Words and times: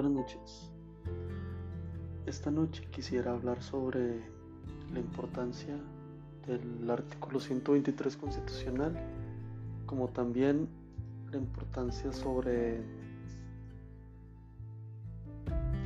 Buenas 0.00 0.12
noches. 0.12 0.70
Esta 2.24 2.52
noche 2.52 2.86
quisiera 2.88 3.32
hablar 3.32 3.60
sobre 3.60 4.22
la 4.92 5.00
importancia 5.00 5.74
del 6.46 6.88
artículo 6.88 7.40
123 7.40 8.16
constitucional, 8.16 8.96
como 9.86 10.06
también 10.06 10.68
la 11.32 11.38
importancia 11.38 12.12
sobre 12.12 12.76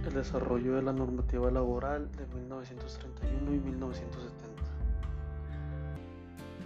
el 0.04 0.12
desarrollo 0.12 0.74
de 0.74 0.82
la 0.82 0.92
normativa 0.92 1.50
laboral 1.50 2.12
de 2.12 2.26
1931 2.38 3.54
y 3.54 3.60
1970. 3.60 4.62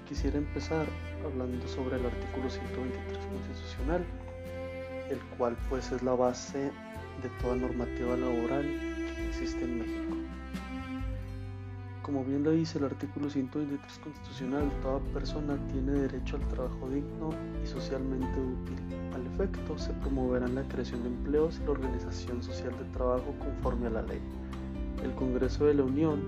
Quisiera 0.09 0.39
empezar 0.39 0.89
hablando 1.25 1.69
sobre 1.69 1.95
el 2.01 2.07
artículo 2.07 2.51
123 2.51 3.25
constitucional, 3.25 4.05
el 5.09 5.21
cual 5.39 5.57
pues 5.69 5.93
es 5.93 6.03
la 6.03 6.17
base 6.17 6.73
de 7.23 7.29
toda 7.41 7.57
normativa 7.57 8.17
laboral 8.17 8.65
que 8.65 9.29
existe 9.29 9.65
en 9.65 9.79
México. 9.79 10.17
Como 12.03 12.25
bien 12.25 12.45
lo 12.45 12.53
dice 12.53 12.79
el 12.79 12.85
artículo 12.85 13.29
123 13.29 13.99
constitucional, 13.99 14.71
toda 14.81 15.01
persona 15.13 15.59
tiene 15.73 15.93
derecho 15.93 16.37
al 16.37 16.47
trabajo 16.47 16.89
digno 16.89 17.31
y 17.63 17.67
socialmente 17.67 18.39
útil. 18.39 18.77
Al 19.13 19.27
efecto, 19.27 19.77
se 19.77 19.93
promoverán 19.95 20.55
la 20.55 20.63
creación 20.69 21.03
de 21.03 21.09
empleos 21.09 21.59
y 21.61 21.65
la 21.65 21.73
organización 21.73 22.43
social 22.45 22.73
de 22.79 22.85
trabajo 22.93 23.35
conforme 23.41 23.89
a 23.89 23.91
la 23.91 24.03
ley. 24.03 24.21
El 25.03 25.13
Congreso 25.15 25.65
de 25.65 25.75
la 25.75 25.83
Unión 25.83 26.23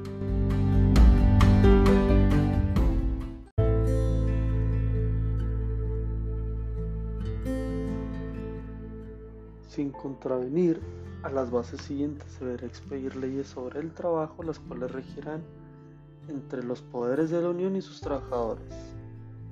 sin 9.78 9.92
contravenir 9.92 10.80
a 11.22 11.30
las 11.30 11.52
bases 11.52 11.80
siguientes 11.82 12.32
se 12.32 12.44
deberá 12.44 12.66
expedir 12.66 13.14
leyes 13.14 13.46
sobre 13.46 13.78
el 13.78 13.92
trabajo, 13.94 14.42
las 14.42 14.58
cuales 14.58 14.90
regirán 14.90 15.40
entre 16.26 16.64
los 16.64 16.82
poderes 16.82 17.30
de 17.30 17.40
la 17.40 17.50
Unión 17.50 17.76
y 17.76 17.80
sus 17.80 18.00
trabajadores. 18.00 18.74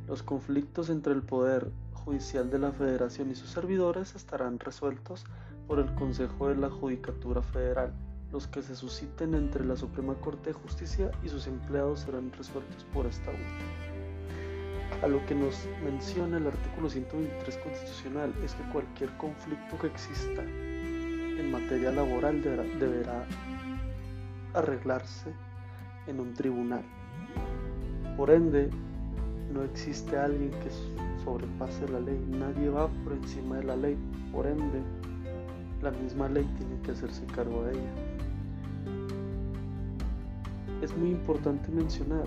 Los 0.09 0.25
conflictos 0.25 0.91
entre 0.91 1.13
el 1.13 1.23
Poder 1.23 1.71
Judicial 1.93 2.51
de 2.51 2.59
la 2.59 2.73
Federación 2.73 3.31
y 3.31 3.37
sus 3.37 3.51
servidores 3.51 4.17
estarán 4.17 4.59
resueltos 4.59 5.25
por 5.69 5.79
el 5.79 5.95
Consejo 5.95 6.49
de 6.49 6.57
la 6.57 6.71
Judicatura 6.71 7.41
Federal. 7.41 7.93
Los 8.33 8.49
que 8.49 8.63
se 8.63 8.75
susciten 8.75 9.33
entre 9.35 9.65
la 9.65 9.77
Suprema 9.77 10.15
Corte 10.15 10.51
de 10.51 10.55
Justicia 10.55 11.13
y 11.23 11.29
sus 11.29 11.47
empleados 11.47 12.01
serán 12.01 12.33
resueltos 12.33 12.85
por 12.93 13.07
esta 13.07 13.31
última. 13.31 13.96
A 15.03 15.09
lo 15.09 15.25
que 15.27 15.35
nos 15.35 15.69
menciona 15.85 16.39
el 16.39 16.47
artículo 16.47 16.89
123 16.89 17.59
constitucional 17.59 18.33
es 18.43 18.55
que 18.55 18.63
cualquier 18.73 19.11
conflicto 19.19 19.79
que 19.79 19.89
exista 19.89 20.43
en 20.43 21.53
materia 21.53 21.93
laboral 21.93 22.43
deberá, 22.43 23.27
arreglarse 24.55 25.33
en 26.07 26.19
un 26.19 26.33
tribunal. 26.33 26.83
Por 28.17 28.31
ende, 28.31 28.71
no 29.53 29.63
existe 29.65 30.17
alguien 30.17 30.51
que 30.51 30.71
sobrepase 31.23 31.87
la 31.89 32.01
ley, 32.01 32.19
nadie 32.31 32.71
va 32.71 32.89
por 33.05 33.13
encima 33.13 33.57
de 33.57 33.65
la 33.65 33.77
ley, 33.77 33.99
por 34.33 34.47
ende, 34.47 34.81
la 35.83 35.91
misma 35.91 36.29
ley 36.29 36.49
tiene 36.57 36.81
que 36.83 36.93
hacerse 36.93 37.25
cargo 37.27 37.65
de 37.65 37.73
ella. 37.73 37.93
Es 40.83 40.97
muy 40.97 41.11
importante 41.11 41.71
mencionar 41.71 42.25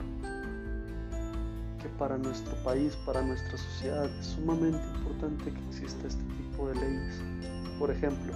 que 1.81 1.89
para 1.89 2.17
nuestro 2.17 2.53
país, 2.63 2.95
para 3.05 3.22
nuestra 3.22 3.58
sociedad, 3.58 4.05
es 4.19 4.27
sumamente 4.27 4.80
importante 4.97 5.52
que 5.52 5.67
exista 5.67 6.08
este 6.08 6.23
tipo 6.23 6.67
de 6.67 6.75
leyes. 6.75 7.22
Por 7.80 7.91
ejemplo, 7.91 8.33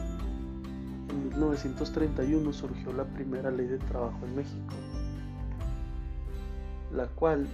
en 1.09 1.30
1931 1.30 2.53
surgió 2.53 2.93
la 2.93 3.05
primera 3.05 3.52
ley 3.52 3.67
de 3.67 3.77
trabajo 3.77 4.17
en 4.26 4.36
México, 4.36 4.73
la 6.92 7.08
cual 7.08 7.48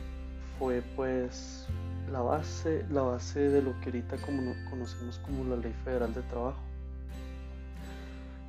fue 0.58 0.82
pues 0.96 1.68
la 2.12 2.22
base, 2.22 2.86
la 2.90 3.02
base 3.02 3.40
de 3.40 3.62
lo 3.62 3.80
que 3.80 3.86
ahorita 3.86 4.18
como 4.18 4.54
conocemos 4.70 5.20
como 5.20 5.44
la 5.44 5.56
Ley 5.56 5.74
Federal 5.84 6.14
de 6.14 6.22
Trabajo. 6.24 6.69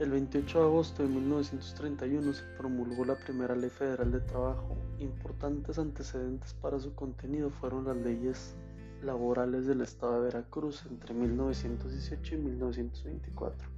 El 0.01 0.13
28 0.13 0.59
de 0.59 0.65
agosto 0.65 1.03
de 1.03 1.11
1931 1.11 2.33
se 2.33 2.43
promulgó 2.57 3.05
la 3.05 3.17
primera 3.17 3.55
Ley 3.55 3.69
Federal 3.69 4.11
de 4.11 4.21
Trabajo. 4.21 4.75
Importantes 4.99 5.79
antecedentes 5.79 6.55
para 6.55 6.81
su 6.81 6.95
contenido 6.95 7.51
fueron 7.51 7.85
las 7.85 7.99
leyes 7.99 8.55
laborales 9.03 9.67
del 9.67 9.83
Estado 9.83 10.15
de 10.15 10.21
Veracruz 10.21 10.87
entre 10.91 11.13
1918 11.13 12.35
y 12.35 12.39
1924, 12.39 13.69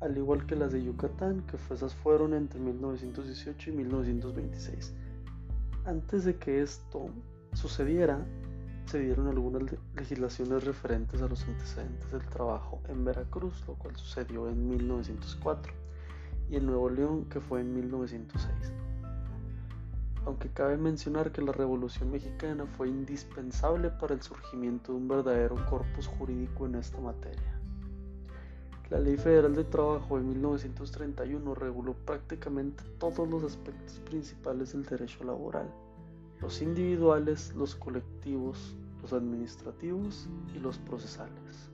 al 0.00 0.16
igual 0.16 0.46
que 0.46 0.56
las 0.56 0.72
de 0.72 0.82
Yucatán, 0.82 1.46
que 1.46 1.56
esas 1.72 1.94
fueron 1.94 2.34
entre 2.34 2.58
1918 2.58 3.70
y 3.70 3.72
1926. 3.72 4.94
Antes 5.84 6.24
de 6.24 6.34
que 6.34 6.60
esto 6.60 7.08
sucediera, 7.52 8.26
se 8.86 9.00
dieron 9.00 9.26
algunas 9.26 9.62
legislaciones 9.96 10.64
referentes 10.64 11.20
a 11.20 11.26
los 11.26 11.42
antecedentes 11.44 12.10
del 12.12 12.24
trabajo 12.26 12.80
en 12.88 13.04
Veracruz, 13.04 13.64
lo 13.66 13.74
cual 13.74 13.96
sucedió 13.96 14.48
en 14.48 14.68
1904, 14.68 15.72
y 16.48 16.56
en 16.56 16.66
Nuevo 16.66 16.88
León, 16.88 17.24
que 17.24 17.40
fue 17.40 17.60
en 17.62 17.74
1906. 17.74 18.72
Aunque 20.24 20.50
cabe 20.50 20.76
mencionar 20.76 21.32
que 21.32 21.42
la 21.42 21.52
Revolución 21.52 22.10
Mexicana 22.12 22.66
fue 22.76 22.88
indispensable 22.88 23.90
para 23.90 24.14
el 24.14 24.22
surgimiento 24.22 24.92
de 24.92 24.98
un 24.98 25.08
verdadero 25.08 25.56
corpus 25.68 26.06
jurídico 26.06 26.66
en 26.66 26.76
esta 26.76 27.00
materia. 27.00 27.60
La 28.90 29.00
Ley 29.00 29.16
Federal 29.16 29.54
de 29.54 29.64
Trabajo 29.64 30.16
de 30.16 30.22
1931 30.22 31.54
reguló 31.56 31.94
prácticamente 31.94 32.84
todos 32.98 33.28
los 33.28 33.42
aspectos 33.42 33.98
principales 34.00 34.72
del 34.72 34.84
derecho 34.84 35.24
laboral 35.24 35.68
los 36.40 36.62
individuales, 36.62 37.54
los 37.54 37.74
colectivos, 37.74 38.76
los 39.02 39.12
administrativos 39.12 40.28
y 40.54 40.58
los 40.58 40.78
procesales. 40.78 41.70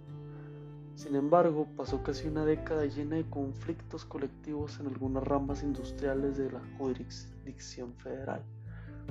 Sin 0.95 1.17
embargo, 1.17 1.67
pasó 1.77 2.03
casi 2.03 2.29
una 2.29 2.45
década 2.45 2.85
llena 2.87 3.17
de 3.17 3.29
conflictos 3.29 4.05
colectivos 4.05 4.79
en 4.79 4.87
algunas 4.87 5.25
ramas 5.25 5.63
industriales 5.63 6.37
de 6.37 6.53
la 6.53 6.61
jurisdicción 6.79 7.95
federal, 7.95 8.43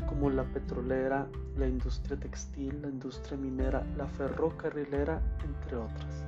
como 0.08 0.30
la 0.30 0.44
petrolera, 0.54 1.28
la 1.58 1.68
industria 1.68 2.18
textil, 2.18 2.82
la 2.82 2.90
industria 2.90 3.38
minera, 3.38 3.86
la 3.98 4.08
ferrocarrilera, 4.08 5.22
entre 5.44 5.76
otras 5.76 6.26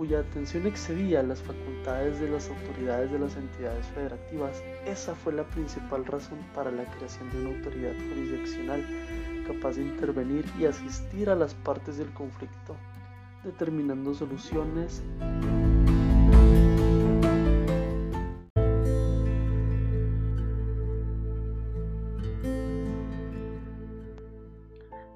cuya 0.00 0.20
atención 0.20 0.66
excedía 0.66 1.22
las 1.22 1.42
facultades 1.42 2.18
de 2.20 2.30
las 2.30 2.48
autoridades 2.48 3.12
de 3.12 3.18
las 3.18 3.36
entidades 3.36 3.84
federativas, 3.88 4.62
esa 4.86 5.14
fue 5.14 5.34
la 5.34 5.44
principal 5.44 6.06
razón 6.06 6.38
para 6.54 6.70
la 6.70 6.84
creación 6.84 7.28
de 7.28 7.40
una 7.42 7.58
autoridad 7.58 7.92
jurisdiccional 8.08 8.82
capaz 9.46 9.76
de 9.76 9.82
intervenir 9.82 10.46
y 10.58 10.64
asistir 10.64 11.28
a 11.28 11.34
las 11.34 11.52
partes 11.52 11.98
del 11.98 12.10
conflicto, 12.14 12.76
determinando 13.44 14.14
soluciones 14.14 15.02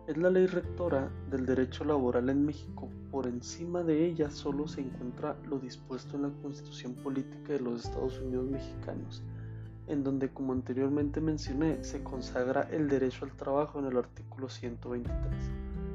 Es 0.07 0.19
la 0.19 0.29
ley 0.29 0.47
rectora 0.47 1.09
del 1.31 1.47
derecho 1.47 1.83
laboral 1.83 2.29
en 2.29 2.45
México. 2.45 2.91
Por 3.11 3.27
encima 3.27 3.83
de 3.83 4.05
ella 4.05 4.31
solo 4.31 4.69
se 4.69 4.83
encuentra 4.83 5.35
lo 5.49 5.59
dispuesto 5.59 6.17
en 6.17 6.25
la 6.25 6.31
Constitución 6.43 6.93
Política 6.93 7.55
de 7.55 7.61
los 7.61 7.87
Estados 7.87 8.19
Unidos 8.19 8.51
Mexicanos, 8.51 9.23
en 9.87 10.05
donde, 10.05 10.29
como 10.29 10.53
anteriormente 10.53 11.23
mencioné, 11.23 11.83
se 11.83 12.03
consagra 12.03 12.69
el 12.71 12.87
derecho 12.87 13.25
al 13.25 13.33
trabajo 13.33 13.79
en 13.79 13.87
el 13.87 13.97
artículo 13.97 14.51
123, 14.51 15.17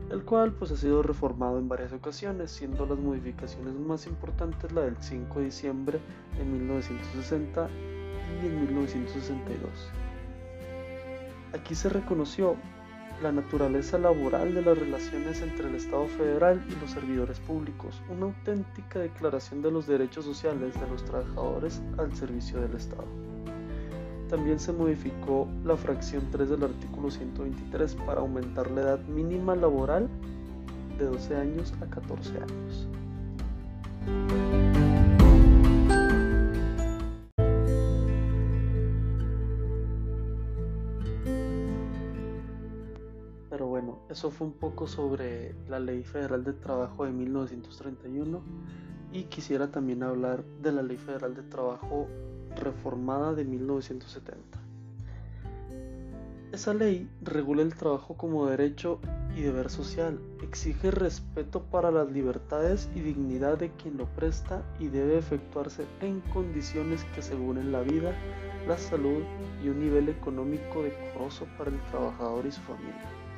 el 0.09 0.25
cual 0.25 0.53
pues 0.53 0.72
ha 0.72 0.78
sido 0.78 1.03
reformado 1.03 1.60
en 1.60 1.69
varias 1.69 1.94
ocasiones, 1.94 2.50
siendo 2.50 2.88
las 2.88 2.98
modificaciones 2.98 3.75
más 3.75 4.07
importantes 4.07 4.72
la 4.72 4.81
del 4.81 4.98
5 5.00 5.38
de 5.38 5.45
diciembre 5.45 6.00
de 6.36 6.45
1960 6.45 7.69
y 8.42 8.48
en 8.48 8.60
1962. 8.62 9.69
Aquí 11.54 11.75
se 11.75 11.89
reconoció 11.89 12.56
la 13.21 13.31
naturaleza 13.31 13.98
laboral 13.98 14.54
de 14.54 14.62
las 14.62 14.77
relaciones 14.77 15.42
entre 15.42 15.68
el 15.68 15.75
Estado 15.75 16.07
federal 16.07 16.63
y 16.69 16.80
los 16.80 16.92
servidores 16.92 17.39
públicos, 17.39 18.01
una 18.10 18.27
auténtica 18.27 19.00
declaración 19.00 19.62
de 19.62 19.71
los 19.71 19.88
derechos 19.88 20.25
sociales 20.25 20.74
de 20.80 20.88
los 20.88 21.04
trabajadores 21.04 21.81
al 21.98 22.16
servicio 22.16 22.62
del 22.62 22.75
Estado. 22.75 23.06
También 24.30 24.60
se 24.60 24.71
modificó 24.71 25.48
la 25.66 25.75
fracción 25.75 26.24
3 26.31 26.50
del 26.50 26.63
artículo 26.63 27.10
123 27.10 27.95
para 28.06 28.21
aumentar 28.21 28.69
la 28.71 28.81
edad 28.81 29.00
mínima 29.00 29.56
laboral 29.56 30.07
de 30.98 31.06
12 31.06 31.36
años 31.36 31.74
a 31.81 31.89
14 31.89 32.38
años. 32.38 32.88
Eso 44.07 44.31
fue 44.31 44.47
un 44.47 44.53
poco 44.53 44.88
sobre 44.88 45.53
la 45.67 45.81
Ley 45.81 46.01
Federal 46.03 46.45
de 46.45 46.53
Trabajo 46.53 47.03
de 47.03 47.11
1931 47.11 48.41
y 49.11 49.23
quisiera 49.23 49.69
también 49.69 50.01
hablar 50.01 50.45
de 50.61 50.71
la 50.71 50.81
Ley 50.81 50.95
Federal 50.95 51.35
de 51.35 51.44
Trabajo 51.44 52.07
reformada 52.56 53.33
de 53.33 53.44
1970. 53.44 54.59
Esa 56.53 56.73
ley 56.73 57.09
regula 57.21 57.61
el 57.61 57.75
trabajo 57.75 58.15
como 58.15 58.45
derecho 58.45 59.01
y 59.35 59.41
deber 59.41 59.69
social, 59.69 60.21
exige 60.41 60.89
respeto 60.89 61.63
para 61.63 61.91
las 61.91 62.09
libertades 62.09 62.89
y 62.95 63.01
dignidad 63.01 63.57
de 63.57 63.71
quien 63.73 63.97
lo 63.97 64.06
presta 64.06 64.63
y 64.79 64.88
debe 64.88 65.17
efectuarse 65.17 65.85
en 66.00 66.21
condiciones 66.33 67.03
que 67.13 67.19
aseguren 67.19 67.73
la 67.73 67.81
vida, 67.81 68.13
la 68.69 68.77
salud 68.77 69.21
y 69.61 69.67
un 69.67 69.81
nivel 69.81 70.07
económico 70.07 70.81
decoroso 70.81 71.45
para 71.57 71.71
el 71.71 71.81
trabajador 71.88 72.45
y 72.45 72.51
su 72.53 72.61
familia. 72.61 73.29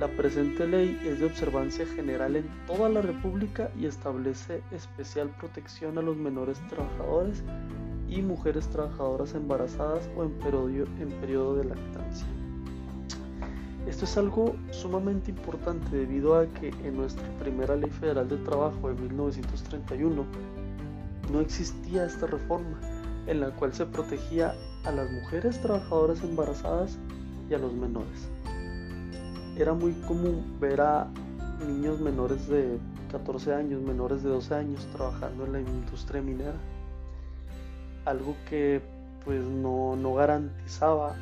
La 0.00 0.08
presente 0.08 0.66
ley 0.66 0.98
es 1.04 1.20
de 1.20 1.26
observancia 1.26 1.84
general 1.84 2.34
en 2.34 2.46
toda 2.66 2.88
la 2.88 3.02
República 3.02 3.70
y 3.78 3.84
establece 3.84 4.62
especial 4.70 5.28
protección 5.38 5.98
a 5.98 6.02
los 6.02 6.16
menores 6.16 6.58
trabajadores 6.68 7.42
y 8.08 8.22
mujeres 8.22 8.66
trabajadoras 8.68 9.34
embarazadas 9.34 10.08
o 10.16 10.24
en 10.24 10.30
periodo, 10.30 11.56
de 11.56 11.64
lactancia. 11.64 12.26
Esto 13.86 14.06
es 14.06 14.16
algo 14.16 14.56
sumamente 14.70 15.30
importante 15.30 15.94
debido 15.94 16.34
a 16.34 16.46
que 16.46 16.68
en 16.68 16.96
nuestra 16.96 17.28
primera 17.38 17.76
ley 17.76 17.90
federal 17.90 18.28
de 18.28 18.38
trabajo 18.38 18.88
de 18.88 18.94
1931 19.02 20.24
no 21.30 21.40
existía 21.40 22.06
esta 22.06 22.26
reforma 22.26 22.80
en 23.26 23.40
la 23.40 23.50
cual 23.50 23.74
se 23.74 23.84
protegía 23.84 24.54
a 24.84 24.92
las 24.92 25.10
mujeres 25.10 25.60
trabajadoras 25.60 26.22
embarazadas 26.22 26.98
y 27.50 27.54
a 27.54 27.58
los 27.58 27.74
menores. 27.74 28.28
Era 29.60 29.74
muy 29.74 29.92
común 30.08 30.56
ver 30.58 30.80
a 30.80 31.06
niños 31.66 32.00
menores 32.00 32.48
de 32.48 32.78
14 33.12 33.52
años, 33.52 33.82
menores 33.82 34.22
de 34.22 34.30
12 34.30 34.54
años 34.54 34.88
trabajando 34.90 35.44
en 35.44 35.52
la 35.52 35.60
industria 35.60 36.22
minera. 36.22 36.56
Algo 38.06 38.34
que 38.48 38.80
pues 39.22 39.44
no, 39.44 39.96
no 39.96 40.14
garantizaba 40.14 41.14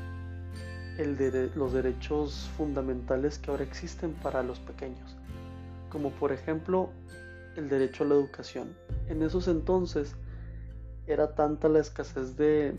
los 1.56 1.72
derechos 1.72 2.48
fundamentales 2.56 3.38
que 3.40 3.50
ahora 3.50 3.64
existen 3.64 4.12
para 4.12 4.44
los 4.44 4.60
pequeños, 4.60 5.16
como 5.90 6.10
por 6.10 6.30
ejemplo 6.30 6.90
el 7.56 7.68
derecho 7.68 8.04
a 8.04 8.06
la 8.06 8.14
educación. 8.14 8.68
En 9.08 9.20
esos 9.22 9.48
entonces 9.48 10.14
era 11.08 11.34
tanta 11.34 11.68
la 11.68 11.80
escasez 11.80 12.36
de, 12.36 12.78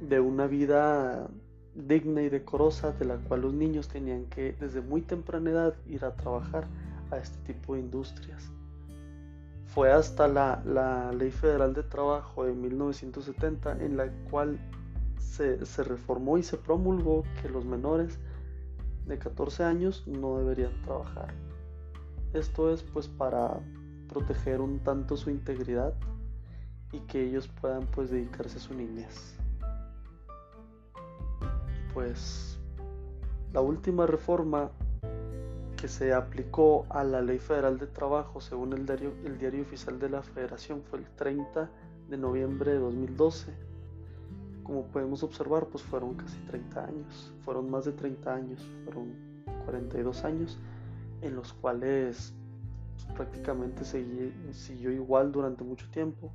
de 0.00 0.18
una 0.18 0.48
vida 0.48 1.28
digna 1.74 2.22
y 2.22 2.28
decorosa 2.28 2.92
de 2.92 3.04
la 3.04 3.16
cual 3.16 3.42
los 3.42 3.54
niños 3.54 3.88
tenían 3.88 4.26
que 4.26 4.54
desde 4.60 4.80
muy 4.80 5.02
temprana 5.02 5.50
edad 5.50 5.74
ir 5.86 6.04
a 6.04 6.14
trabajar 6.14 6.66
a 7.10 7.18
este 7.18 7.38
tipo 7.52 7.74
de 7.74 7.80
industrias. 7.80 8.50
Fue 9.66 9.90
hasta 9.90 10.28
la, 10.28 10.62
la 10.66 11.12
Ley 11.12 11.30
Federal 11.30 11.72
de 11.72 11.82
Trabajo 11.82 12.44
de 12.44 12.52
1970 12.52 13.78
en 13.82 13.96
la 13.96 14.08
cual 14.30 14.58
se, 15.32 15.84
reformó 15.84 16.36
y 16.36 16.42
se 16.42 16.58
promulgó 16.58 17.24
que 17.40 17.48
los 17.48 17.64
menores 17.64 18.18
de 19.06 19.18
14 19.18 19.64
años 19.64 20.06
no 20.06 20.38
deberían 20.38 20.80
trabajar. 20.82 21.32
Esto 22.34 22.72
es 22.72 22.82
pues 22.82 23.08
para 23.08 23.60
proteger 24.08 24.60
un 24.60 24.80
tanto 24.80 25.16
su 25.16 25.30
integridad 25.30 25.94
y 26.92 27.00
que 27.00 27.24
ellos 27.24 27.48
puedan 27.48 27.86
pues 27.86 28.10
dedicarse 28.10 28.58
a 28.58 28.60
su 28.60 28.74
niñez. 28.74 29.38
Pues 31.94 32.58
la 33.52 33.60
última 33.60 34.06
reforma 34.06 34.70
que 35.76 35.88
se 35.88 36.14
aplicó 36.14 36.86
a 36.90 37.04
la 37.04 37.20
Ley 37.20 37.38
Federal 37.38 37.78
de 37.78 37.86
Trabajo 37.86 38.40
según 38.40 38.72
el 38.72 38.86
diario, 38.86 39.12
el 39.24 39.38
diario 39.38 39.62
oficial 39.62 39.98
de 39.98 40.08
la 40.08 40.22
Federación 40.22 40.82
fue 40.82 41.00
el 41.00 41.06
30 41.16 41.70
de 42.08 42.16
noviembre 42.16 42.72
de 42.72 42.78
2012 42.78 43.72
como 44.62 44.84
podemos 44.84 45.22
observar, 45.22 45.66
pues 45.66 45.82
fueron 45.82 46.14
casi 46.14 46.38
30 46.46 46.84
años, 46.84 47.32
fueron 47.44 47.70
más 47.70 47.84
de 47.84 47.92
30 47.92 48.34
años, 48.34 48.66
fueron 48.84 49.12
42 49.64 50.24
años 50.24 50.58
en 51.20 51.36
los 51.36 51.52
cuales 51.52 52.32
prácticamente 53.14 53.84
siguió 53.84 54.90
igual 54.90 55.32
durante 55.32 55.64
mucho 55.64 55.90
tiempo, 55.90 56.32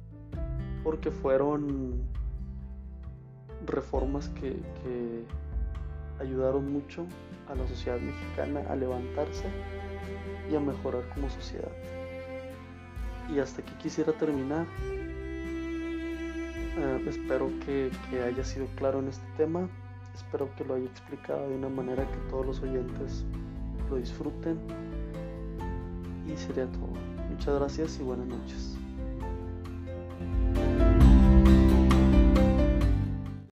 porque 0.83 1.09
fueron 1.11 2.01
reformas 3.65 4.29
que 4.29 4.55
ayudaron 6.19 6.71
mucho 6.71 7.05
a 7.47 7.55
la 7.55 7.67
sociedad 7.67 7.99
mexicana 7.99 8.63
a 8.69 8.75
levantarse 8.75 9.45
y 10.51 10.55
a 10.55 10.59
mejorar 10.59 11.07
como 11.13 11.29
sociedad. 11.29 11.71
Y 13.33 13.39
hasta 13.39 13.61
aquí 13.61 13.73
quisiera 13.79 14.13
terminar 14.13 14.65
eh, 16.77 17.03
espero 17.07 17.49
que, 17.65 17.89
que, 18.09 18.21
haya 18.21 18.43
sido 18.43 18.67
claro 18.75 18.99
en 18.99 19.07
este 19.07 19.25
tema. 19.35 19.67
Espero 20.13 20.49
que 20.55 20.63
lo 20.63 20.75
haya 20.75 20.85
explicado 20.85 21.49
de 21.49 21.55
una 21.55 21.69
manera 21.69 22.05
que 22.05 22.17
todos 22.29 22.45
los 22.45 22.61
oyentes 22.61 23.25
lo 23.89 23.95
disfruten. 23.95 24.59
Y 26.27 26.37
sería 26.37 26.67
todo. 26.67 26.89
Muchas 27.31 27.55
gracias 27.55 27.99
y 27.99 28.03
buenas 28.03 28.27
noches. 28.27 28.76